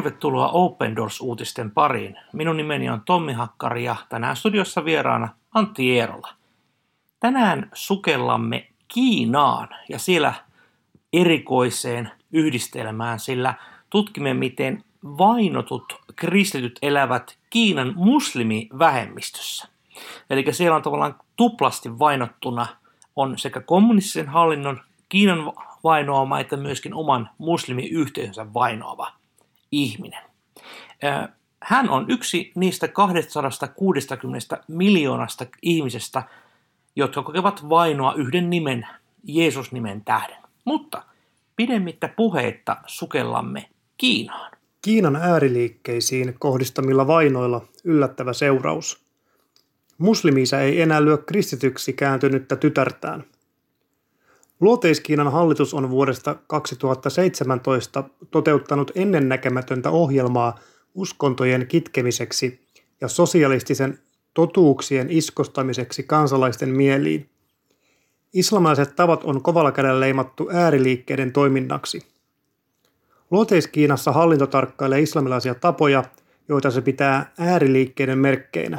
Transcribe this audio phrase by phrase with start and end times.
[0.00, 2.16] tervetuloa Open Doors-uutisten pariin.
[2.32, 6.28] Minun nimeni on Tommi Hakkari ja tänään studiossa vieraana Antti Eerola.
[7.20, 10.34] Tänään sukellamme Kiinaan ja siellä
[11.12, 13.54] erikoiseen yhdistelmään, sillä
[13.90, 19.68] tutkimme miten vainotut kristityt elävät Kiinan muslimivähemmistössä.
[20.30, 22.66] Eli siellä on tavallaan tuplasti vainottuna
[23.16, 25.52] on sekä kommunistisen hallinnon Kiinan
[25.84, 29.19] vainoama että myöskin oman muslimiyhteisönsä vainoava
[29.72, 30.22] ihminen.
[31.62, 36.22] Hän on yksi niistä 260 miljoonasta ihmisestä,
[36.96, 38.86] jotka kokevat vainoa yhden nimen,
[39.24, 40.36] Jeesus-nimen tähden.
[40.64, 41.02] Mutta
[41.56, 44.52] pidemmittä puheitta sukellamme Kiinaan.
[44.82, 49.04] Kiinan ääriliikkeisiin kohdistamilla vainoilla yllättävä seuraus.
[49.98, 53.24] Muslimiisa ei enää lyö kristityksi kääntynyttä tytärtään–
[54.60, 60.58] Luoteiskiinan hallitus on vuodesta 2017 toteuttanut ennennäkemätöntä ohjelmaa
[60.94, 62.60] uskontojen kitkemiseksi
[63.00, 63.98] ja sosialistisen
[64.34, 67.30] totuuksien iskostamiseksi kansalaisten mieliin.
[68.32, 72.02] Islamilaiset tavat on kovalla kädellä leimattu ääriliikkeiden toiminnaksi.
[73.30, 76.04] Luoteiskiinassa hallinto tarkkailee islamilaisia tapoja,
[76.48, 78.78] joita se pitää ääriliikkeiden merkkeinä.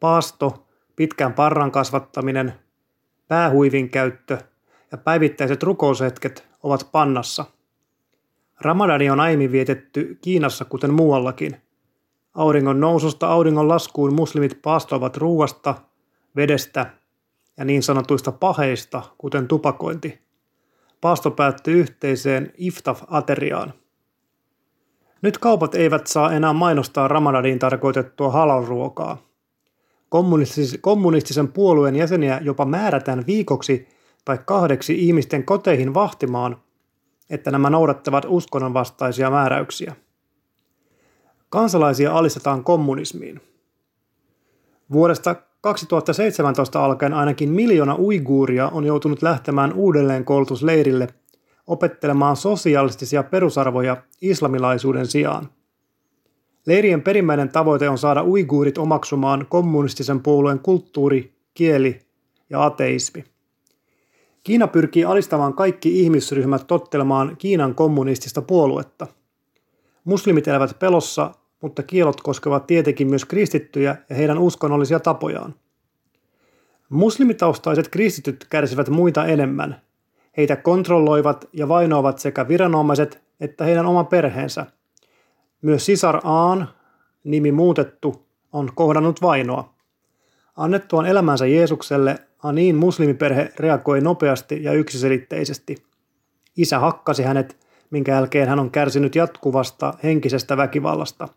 [0.00, 2.54] Paasto, pitkän parran kasvattaminen,
[3.28, 4.38] päähuivin käyttö–
[4.92, 7.44] ja päivittäiset rukoushetket ovat pannassa.
[8.60, 11.56] Ramadani on aiemmin vietetty Kiinassa kuten muuallakin.
[12.34, 15.74] Auringon noususta auringon laskuun muslimit paastoivat ruuasta,
[16.36, 16.90] vedestä
[17.56, 20.18] ja niin sanotuista paheista, kuten tupakointi.
[21.00, 23.72] Paasto päättyy yhteiseen iftaf-ateriaan.
[25.22, 29.22] Nyt kaupat eivät saa enää mainostaa Ramadaniin tarkoitettua halal-ruokaa.
[30.80, 33.88] Kommunistisen puolueen jäseniä jopa määrätään viikoksi
[34.28, 36.56] tai kahdeksi ihmisten koteihin vahtimaan,
[37.30, 39.96] että nämä noudattavat uskonnonvastaisia määräyksiä.
[41.48, 43.40] Kansalaisia alistetaan kommunismiin.
[44.92, 51.08] Vuodesta 2017 alkaen ainakin miljoona uiguuria on joutunut lähtemään uudelleen koulutusleirille
[51.66, 55.48] opettelemaan sosialistisia perusarvoja islamilaisuuden sijaan.
[56.66, 62.00] Leirien perimmäinen tavoite on saada uiguurit omaksumaan kommunistisen puolueen kulttuuri, kieli
[62.50, 63.24] ja ateismi.
[64.48, 69.06] Kiina pyrkii alistamaan kaikki ihmisryhmät tottelemaan Kiinan kommunistista puoluetta.
[70.04, 75.54] Muslimit elävät pelossa, mutta kielot koskevat tietenkin myös kristittyjä ja heidän uskonnollisia tapojaan.
[76.88, 79.80] Muslimitaustaiset kristityt kärsivät muita enemmän.
[80.36, 84.66] Heitä kontrolloivat ja vainoavat sekä viranomaiset että heidän oma perheensä.
[85.62, 86.68] Myös sisar Aan,
[87.24, 89.74] nimi muutettu, on kohdannut vainoa.
[90.56, 95.76] Annettuaan elämänsä Jeesukselle Anin muslimiperhe reagoi nopeasti ja yksiselitteisesti.
[96.56, 97.56] Isä hakkasi hänet,
[97.90, 101.28] minkä jälkeen hän on kärsinyt jatkuvasta henkisestä väkivallasta.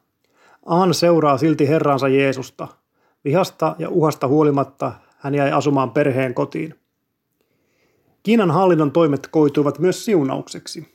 [0.66, 2.68] Aan seuraa silti Herransa Jeesusta.
[3.26, 6.76] Vihasta ja uhasta huolimatta hän jäi asumaan perheen kotiin.
[8.24, 10.88] Kiinan hallinnon toimet koituivat myös siunaukseksi.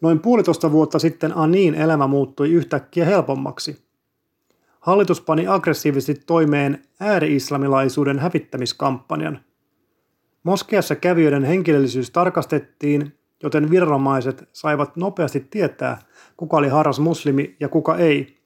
[0.00, 3.76] Noin puolitoista vuotta sitten Anin elämä muuttui yhtäkkiä helpommaksi–
[4.80, 9.40] Hallitus pani aggressiivisesti toimeen ääri-islamilaisuuden hävittämiskampanjan.
[10.42, 15.98] Moskeassa kävijöiden henkilöllisyys tarkastettiin, joten viranomaiset saivat nopeasti tietää,
[16.36, 18.40] kuka oli harras muslimi ja kuka ei.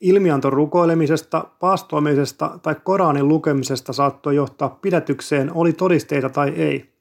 [0.00, 6.94] Ilmianto rukoilemisesta, paastoamisesta tai Koranin lukemisesta saattoi johtaa pidätykseen, oli todisteita tai ei.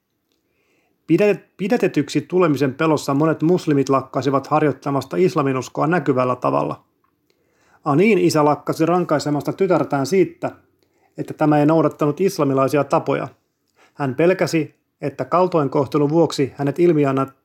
[1.57, 6.83] Pidätetyksi tulemisen pelossa monet muslimit lakkasivat harjoittamasta islaminuskoa näkyvällä tavalla–
[7.85, 10.51] Anin isä lakkasi rankaisemasta tytärtään siitä,
[11.17, 13.27] että tämä ei noudattanut islamilaisia tapoja.
[13.93, 16.75] Hän pelkäsi, että kaltoinkohtelun vuoksi hänet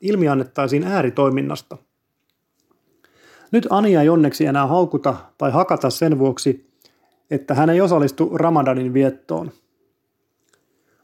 [0.00, 1.76] ilmiannettaisiin ääritoiminnasta.
[3.52, 6.70] Nyt Ania ei onneksi enää haukuta tai hakata sen vuoksi,
[7.30, 9.52] että hän ei osallistu Ramadanin viettoon.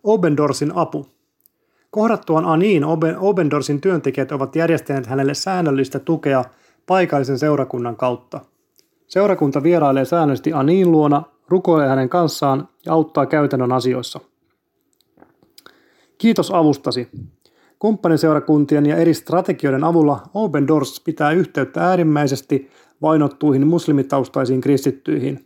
[0.04, 1.06] Obendorsin apu.
[1.90, 2.84] Kohdattuaan Aniin
[3.18, 6.44] Obendorsin työntekijät ovat järjestäneet hänelle säännöllistä tukea
[6.86, 8.40] paikallisen seurakunnan kautta–
[9.08, 14.20] Seurakunta vierailee säännöllisesti Aniin luona, rukoilee hänen kanssaan ja auttaa käytännön asioissa.
[16.18, 17.08] Kiitos avustasi.
[17.78, 22.70] Kumppaniseurakuntien ja eri strategioiden avulla Open Doors pitää yhteyttä äärimmäisesti
[23.02, 25.44] vainottuihin muslimitaustaisiin kristittyihin.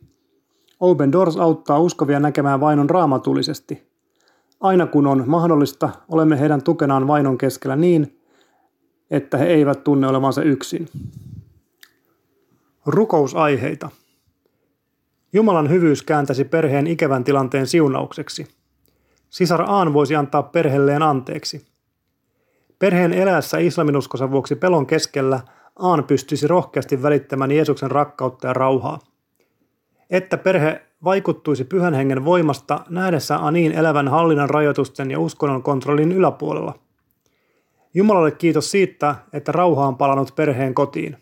[0.80, 3.88] Open Doors auttaa uskovia näkemään vainon raamatullisesti.
[4.60, 8.20] Aina kun on mahdollista, olemme heidän tukenaan vainon keskellä niin,
[9.10, 10.88] että he eivät tunne olevansa yksin.
[12.88, 13.90] Rukousaiheita.
[15.32, 18.46] Jumalan hyvyys kääntäisi perheen ikävän tilanteen siunaukseksi.
[19.30, 21.66] Sisar Aan voisi antaa perheelleen anteeksi.
[22.78, 25.40] Perheen eläessä islaminuskossa vuoksi pelon keskellä
[25.76, 28.98] Aan pystyisi rohkeasti välittämään Jeesuksen rakkautta ja rauhaa.
[30.10, 36.78] Että perhe vaikuttuisi pyhän hengen voimasta nähdessä Aniin elävän hallinnan rajoitusten ja uskonnon kontrollin yläpuolella.
[37.94, 41.16] Jumalalle kiitos siitä, että rauha on palannut perheen kotiin.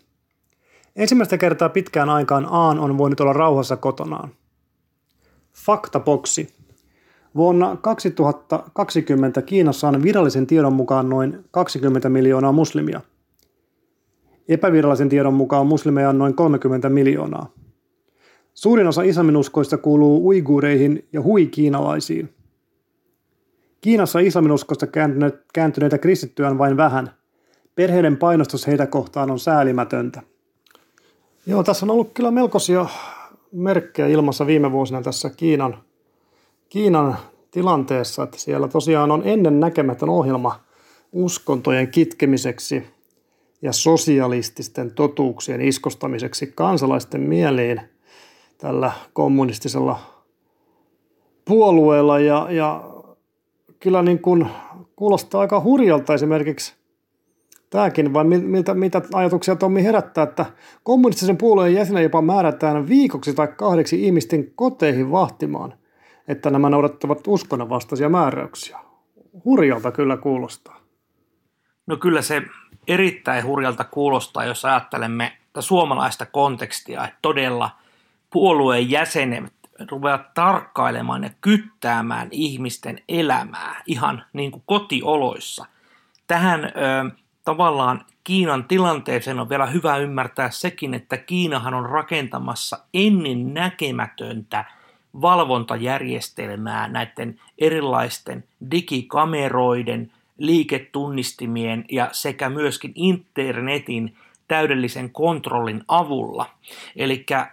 [0.97, 4.29] Ensimmäistä kertaa pitkään aikaan Aan on voinut olla rauhassa kotonaan.
[5.53, 6.53] Faktaboksi.
[7.35, 13.01] Vuonna 2020 Kiinassa on virallisen tiedon mukaan noin 20 miljoonaa muslimia.
[14.47, 17.53] Epävirallisen tiedon mukaan muslimeja on noin 30 miljoonaa.
[18.53, 22.33] Suurin osa islaminuskoista kuuluu uiguureihin ja hui-kiinalaisiin.
[23.81, 24.87] Kiinassa islaminuskosta
[25.53, 27.11] kääntyneitä kristittyjä on vain vähän.
[27.75, 30.21] Perheiden painostus heitä kohtaan on säälimätöntä.
[31.47, 32.85] Joo, tässä on ollut kyllä melkoisia
[33.51, 35.77] merkkejä ilmassa viime vuosina tässä Kiinan,
[36.69, 37.17] Kiinan
[37.51, 40.59] tilanteessa, että siellä tosiaan on ennen näkemätön ohjelma
[41.11, 42.83] uskontojen kitkemiseksi
[43.61, 47.81] ja sosialististen totuuksien iskostamiseksi kansalaisten mieliin–
[48.57, 49.99] tällä kommunistisella
[51.45, 52.19] puolueella.
[52.19, 52.83] Ja, ja
[53.79, 54.47] kyllä niin kuin
[54.95, 56.73] kuulostaa aika hurjalta esimerkiksi
[57.69, 60.45] tämäkin, vai miltä, mitä ajatuksia Tommi herättää, että
[60.83, 65.73] kommunistisen puolueen jäsenen jopa määrätään viikoksi tai kahdeksi ihmisten koteihin vahtimaan,
[66.27, 68.79] että nämä noudattavat uskonnon vastaisia määräyksiä.
[69.45, 70.79] Hurjalta kyllä kuulostaa.
[71.87, 72.41] No kyllä se
[72.87, 77.69] erittäin hurjalta kuulostaa, jos ajattelemme suomalaista kontekstia, että todella–
[78.29, 79.53] puolueen jäsenet
[79.91, 85.65] rupeavat tarkkailemaan ja kyttäämään ihmisten elämää ihan niin kuin kotioloissa.
[86.27, 86.69] Tähän ö,
[87.47, 94.65] tavallaan Kiinan tilanteeseen on vielä hyvä ymmärtää sekin, että Kiinahan on rakentamassa ennen näkemätöntä
[95.21, 104.17] valvontajärjestelmää näiden erilaisten digikameroiden, liiketunnistimien ja sekä myöskin internetin
[104.47, 106.49] täydellisen kontrollin avulla.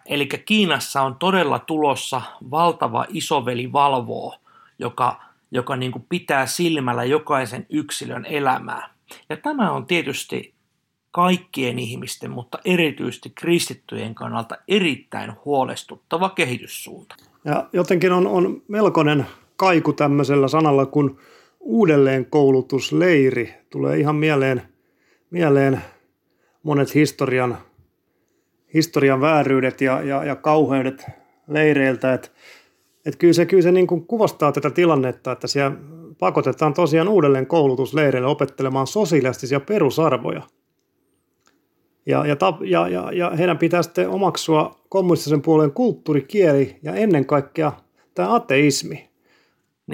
[0.06, 4.34] Eli Kiinassa on todella tulossa valtava isoveli valvoo,
[4.78, 8.93] joka, joka niin kuin pitää silmällä jokaisen yksilön elämää.
[9.28, 10.54] Ja tämä on tietysti
[11.10, 17.14] kaikkien ihmisten, mutta erityisesti kristittyjen kannalta erittäin huolestuttava kehityssuunta.
[17.44, 21.18] Ja jotenkin on, on melkoinen kaiku tämmöisellä sanalla kuin
[21.60, 23.54] uudelleenkoulutusleiri.
[23.70, 24.62] Tulee ihan mieleen,
[25.30, 25.80] mieleen
[26.62, 27.58] monet historian,
[28.74, 31.06] historian vääryydet ja, ja, ja kauheudet
[31.48, 32.14] leireiltä.
[32.14, 32.28] Että
[33.06, 35.76] et kyllä se, kyllä se niin kuin kuvastaa tätä tilannetta, että siellä
[36.18, 40.42] pakotetaan tosiaan uudelleen koulutusleireille opettelemaan sosiaalistisia perusarvoja.
[42.06, 47.72] Ja, ja, ja, ja, ja heidän pitää sitten omaksua kommunistisen puolen kulttuurikieli ja ennen kaikkea
[48.14, 49.10] tämä ateismi.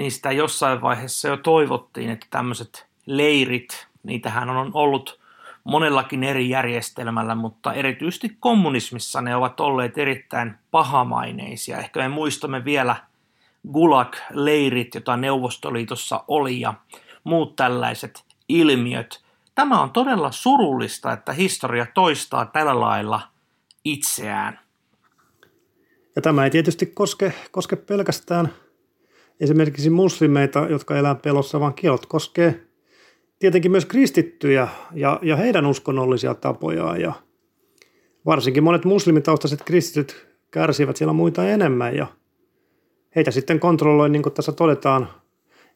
[0.09, 5.21] Sitä jossain vaiheessa jo toivottiin, että tämmöiset leirit, niitähän on ollut
[5.63, 11.77] monellakin eri järjestelmällä, mutta erityisesti kommunismissa ne ovat olleet erittäin pahamaineisia.
[11.77, 12.95] Ehkä me muistamme vielä
[13.67, 16.73] Gulag-leirit, jota Neuvostoliitossa oli ja
[17.23, 19.23] muut tällaiset ilmiöt.
[19.55, 23.21] Tämä on todella surullista, että historia toistaa tällä lailla
[23.85, 24.59] itseään.
[26.15, 28.49] Ja tämä ei tietysti koske, koske pelkästään
[29.39, 32.67] esimerkiksi muslimeita, jotka elää pelossa, vaan kielot koskee
[33.39, 37.13] tietenkin myös kristittyjä ja, ja heidän uskonnollisia tapojaan ja
[38.25, 42.07] varsinkin monet muslimitaustaiset kristityt kärsivät siellä muita enemmän ja
[43.15, 45.09] heitä sitten kontrolloi, niin kuin tässä todetaan,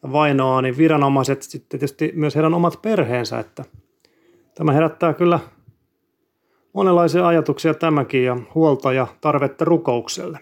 [0.04, 3.66] ja vainoaa, niin viranomaiset sitten tietysti myös heidän omat perheensä, että
[4.56, 5.40] tämä herättää kyllä
[6.74, 10.40] monenlaisia ajatuksia tämäkin ja huolta ja tarvetta rukoukselle.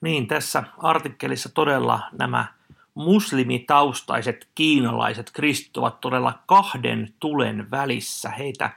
[0.00, 2.46] Niin, tässä artikkelissa todella nämä
[2.94, 8.30] muslimitaustaiset kiinalaiset kristit ovat todella kahden tulen välissä.
[8.30, 8.70] Heitä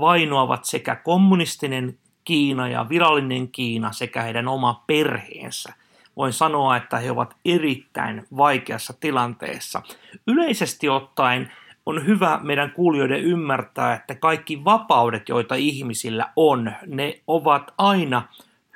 [0.00, 5.72] vainoavat sekä kommunistinen Kiina ja virallinen Kiina sekä heidän oma perheensä.
[6.18, 9.82] Voin sanoa, että he ovat erittäin vaikeassa tilanteessa.
[10.26, 11.52] Yleisesti ottaen
[11.86, 18.22] on hyvä meidän kuulijoiden ymmärtää, että kaikki vapaudet, joita ihmisillä on, ne ovat aina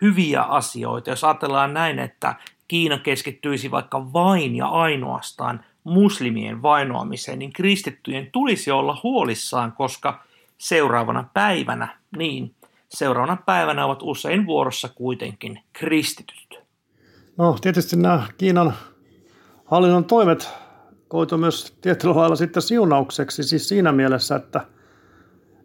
[0.00, 1.10] hyviä asioita.
[1.10, 2.34] Jos ajatellaan näin, että
[2.68, 10.24] Kiina keskittyisi vaikka vain ja ainoastaan muslimien vainoamiseen, niin kristittyjen tulisi olla huolissaan, koska
[10.58, 12.54] seuraavana päivänä, niin,
[12.88, 16.61] seuraavana päivänä ovat usein vuorossa kuitenkin kristityt.
[17.36, 18.72] No tietysti nämä Kiinan
[19.64, 20.48] hallinnon toimet
[21.08, 24.60] koitu myös tietyllä lailla sitten siunaukseksi, siis siinä mielessä, että,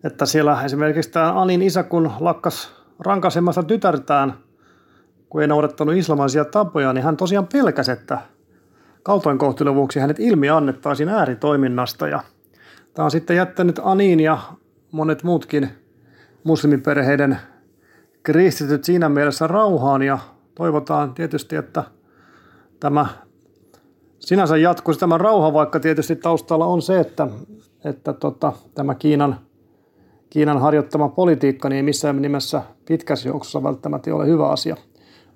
[0.04, 4.34] että siellä esimerkiksi tämä Anin isä, kun lakkas rankasemasta tytärtään–
[5.30, 8.20] kun ei noudattanut islamaisia tapoja, niin hän tosiaan pelkäsi, että
[9.04, 12.08] kaltoinkohtelun vuoksi hänet ilmi annettaisiin ääritoiminnasta.
[12.08, 12.24] Ja
[12.94, 14.38] tämä on sitten jättänyt Anin ja
[14.92, 15.70] monet muutkin
[16.44, 17.38] muslimiperheiden
[18.24, 20.18] kristityt siinä mielessä rauhaan ja
[20.58, 21.84] toivotaan tietysti, että
[22.80, 23.06] tämä
[24.20, 27.28] sinänsä jatkuisi tämä rauha, vaikka tietysti taustalla on se, että,
[27.86, 29.40] että tota, tämä Kiinan,
[30.30, 34.76] Kiinan harjoittama politiikka niin ei missään nimessä pitkässä juoksussa välttämättä ole hyvä asia.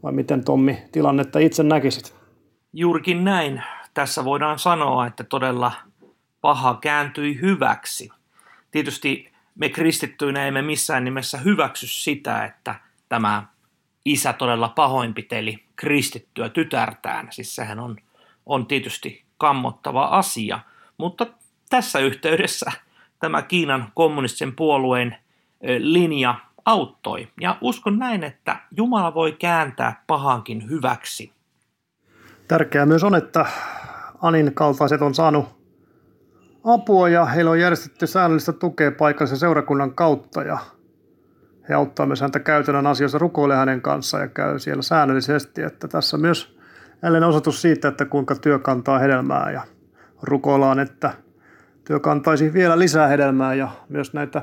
[0.03, 2.15] Vai miten Tommi tilannetta itse näkisit?
[2.73, 3.63] Juurikin näin.
[3.93, 5.71] Tässä voidaan sanoa, että todella
[6.41, 8.09] paha kääntyi hyväksi.
[8.71, 12.75] Tietysti me kristittyinä emme missään nimessä hyväksy sitä, että
[13.09, 13.43] tämä
[14.05, 17.27] isä todella pahoinpiteli kristittyä tytärtään.
[17.31, 17.97] Siis sehän on,
[18.45, 20.59] on tietysti kammottava asia,
[20.97, 21.27] mutta
[21.69, 22.71] tässä yhteydessä
[23.19, 25.17] tämä Kiinan kommunistisen puolueen
[25.77, 27.27] linja auttoi.
[27.41, 31.31] Ja uskon näin, että Jumala voi kääntää pahankin hyväksi.
[32.47, 33.45] Tärkeää myös on, että
[34.21, 35.45] Anin kaltaiset on saanut
[36.63, 40.57] apua ja heillä on järjestetty säännöllistä tukea paikallisen seurakunnan kautta ja
[41.69, 45.61] he auttaa myös häntä käytännön asioissa, rukoilee hänen kanssaan ja käy siellä säännöllisesti.
[45.61, 46.57] Että tässä myös
[47.03, 49.61] jälleen osoitus siitä, että kuinka työ kantaa hedelmää ja
[50.21, 51.13] rukoillaan, että
[51.83, 54.41] työ kantaisi vielä lisää hedelmää ja myös näitä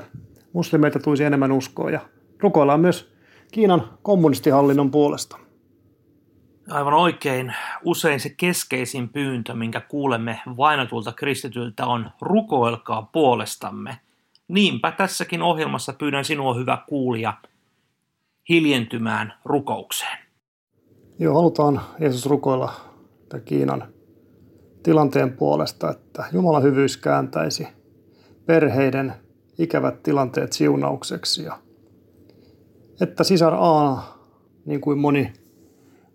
[0.53, 1.99] muslimeita tulisi enemmän uskoa ja
[2.39, 3.13] rukoillaan myös
[3.51, 5.37] Kiinan kommunistihallinnon puolesta.
[6.69, 7.53] Aivan oikein.
[7.83, 13.97] Usein se keskeisin pyyntö, minkä kuulemme vainotulta kristityltä on rukoilkaa puolestamme.
[14.49, 17.33] Niinpä tässäkin ohjelmassa pyydän sinua hyvä kuulija
[18.49, 20.17] hiljentymään rukoukseen.
[21.19, 22.73] Joo, halutaan Jeesus rukoilla
[23.45, 23.83] Kiinan
[24.83, 27.67] tilanteen puolesta, että Jumalan hyvyys kääntäisi
[28.45, 29.13] perheiden
[29.57, 31.59] ikävät tilanteet siunaukseksi ja
[33.01, 33.97] että sisar A,
[34.65, 35.33] niin kuin moni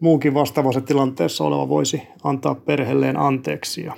[0.00, 3.97] muunkin vastaavassa tilanteessa oleva voisi antaa perheelleen anteeksi ja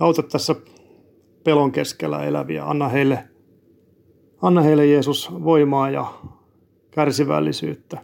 [0.00, 0.54] auta tässä
[1.46, 2.64] pelon keskellä eläviä.
[2.64, 3.24] Anna heille,
[4.42, 6.14] anna heille Jeesus voimaa ja
[6.90, 7.98] kärsivällisyyttä,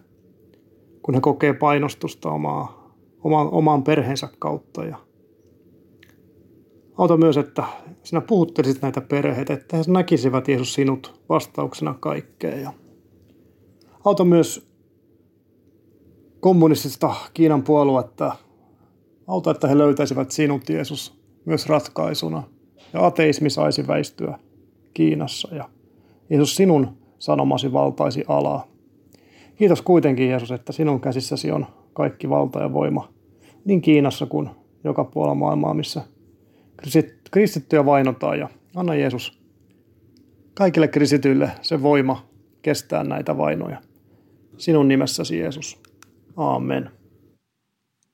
[1.03, 2.95] kun he kokee painostusta omaa,
[3.25, 4.85] oman, oman perheensä kautta.
[4.85, 4.97] Ja
[6.99, 7.65] auta myös, että
[8.03, 12.63] sinä puhuttelisit näitä perheitä, että he näkisivät Jeesus sinut vastauksena kaikkeen.
[12.63, 12.73] Ja
[14.05, 14.69] auta myös
[16.41, 18.37] kommunistista Kiinan puoluetta,
[19.27, 22.43] auta, että he löytäisivät sinut Jeesus myös ratkaisuna
[22.93, 24.39] ja ateismi saisi väistyä
[24.95, 25.69] Kiinassa ja
[26.31, 28.67] Jeesus sinun sanomasi valtaisi alaa.
[29.57, 33.09] Kiitos kuitenkin Jeesus, että sinun käsissäsi on kaikki valta ja voima
[33.65, 34.51] niin Kiinassa kuin
[34.85, 36.03] joka puolella maailmaa, missä
[37.31, 39.43] kristittyjä vainotaan ja anna Jeesus
[40.55, 42.27] kaikille kristityille se voima
[42.63, 43.81] kestää näitä vainoja.
[44.59, 45.83] Sinun nimessäsi Jeesus.
[46.37, 46.91] Amen.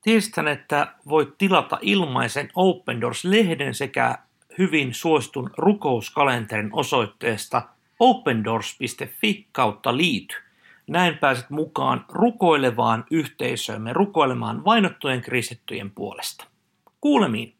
[0.03, 4.17] Tiedän, että voit tilata ilmaisen Open Doors-lehden sekä
[4.59, 7.61] hyvin suostun rukouskalenterin osoitteesta
[7.99, 10.35] opendoors.fi kautta liity.
[10.87, 16.45] Näin pääset mukaan rukoilevaan yhteisöömme rukoilemaan vainottujen kristittyjen puolesta.
[17.01, 17.58] Kuulemiin!